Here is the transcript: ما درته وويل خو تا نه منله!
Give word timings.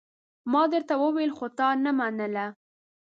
ما 0.51 0.63
درته 0.73 0.93
وويل 1.03 1.31
خو 1.37 1.45
تا 1.57 1.67
نه 1.83 1.91
منله! 1.99 2.45